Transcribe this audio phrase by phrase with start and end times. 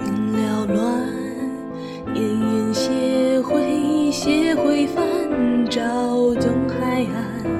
[0.00, 0.84] 云缭乱，
[2.14, 5.80] 烟烟斜晖，斜晖泛照
[6.40, 7.57] 东海岸。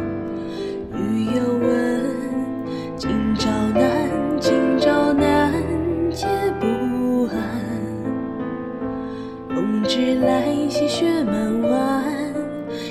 [9.89, 12.05] 冬至来袭雪满湾，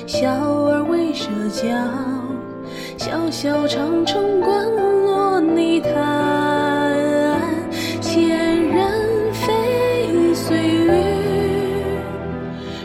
[0.04, 1.68] 小儿未舍教，
[2.96, 4.66] 小小长城关
[5.04, 5.92] 落泥潭。
[8.00, 10.90] 千人飞碎雨，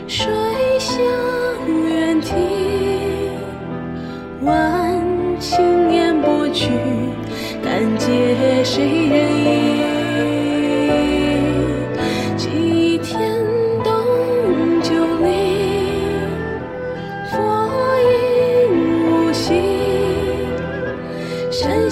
[0.06, 0.32] 水
[0.78, 0.96] 向
[1.88, 2.30] 远堤。
[4.44, 4.94] 万
[5.40, 6.70] 顷烟波去，
[7.64, 9.73] 敢借谁人忆？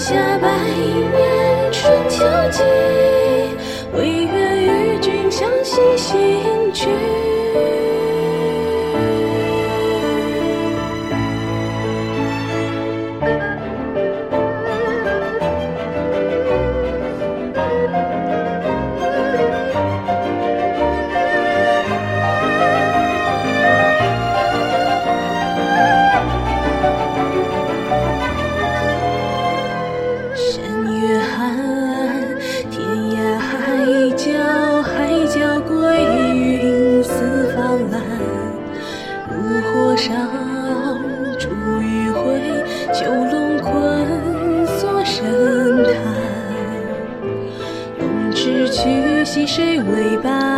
[0.03, 2.61] 下百年春秋季，
[3.93, 7.12] 唯愿与君相惜行去。
[49.45, 50.52] 谁为伴？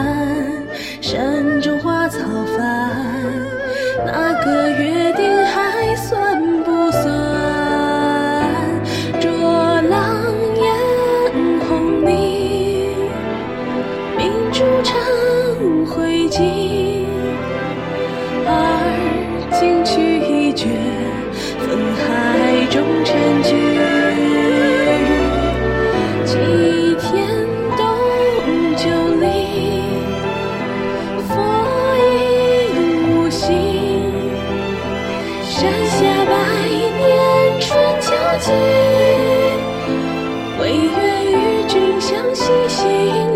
[40.59, 42.81] 唯愿与君相惜心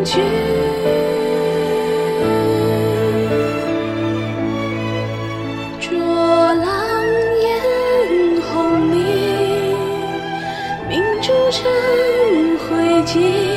[0.06, 0.22] 居
[5.80, 7.03] 浊浪
[7.42, 8.97] 眼红泥
[10.88, 11.64] 明珠成
[12.59, 13.49] 灰烬。